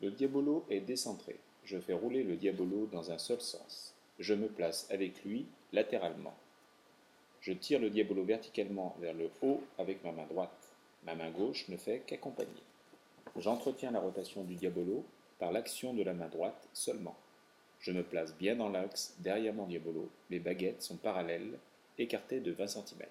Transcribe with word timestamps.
Le 0.00 0.12
diabolo 0.12 0.64
est 0.70 0.80
décentré. 0.80 1.36
Je 1.64 1.76
fais 1.78 1.92
rouler 1.92 2.22
le 2.22 2.36
diabolo 2.36 2.86
dans 2.92 3.10
un 3.10 3.18
seul 3.18 3.40
sens. 3.40 3.94
Je 4.20 4.32
me 4.32 4.46
place 4.46 4.86
avec 4.90 5.24
lui 5.24 5.46
latéralement. 5.72 6.34
Je 7.40 7.52
tire 7.52 7.80
le 7.80 7.90
diabolo 7.90 8.22
verticalement 8.22 8.96
vers 9.00 9.14
le 9.14 9.28
haut 9.42 9.60
avec 9.76 10.04
ma 10.04 10.12
main 10.12 10.26
droite. 10.26 10.72
Ma 11.04 11.16
main 11.16 11.30
gauche 11.30 11.68
ne 11.68 11.76
fait 11.76 12.02
qu'accompagner. 12.06 12.62
J'entretiens 13.36 13.90
la 13.90 14.00
rotation 14.00 14.44
du 14.44 14.54
diabolo 14.54 15.04
par 15.40 15.50
l'action 15.50 15.94
de 15.94 16.02
la 16.04 16.14
main 16.14 16.28
droite 16.28 16.68
seulement. 16.72 17.16
Je 17.80 17.90
me 17.90 18.02
place 18.02 18.36
bien 18.36 18.54
dans 18.54 18.68
l'axe 18.68 19.16
derrière 19.18 19.54
mon 19.54 19.66
diabolo. 19.66 20.08
Les 20.30 20.38
baguettes 20.38 20.82
sont 20.82 20.96
parallèles, 20.96 21.58
écartées 21.98 22.40
de 22.40 22.52
20 22.52 22.66
cm. 22.68 23.02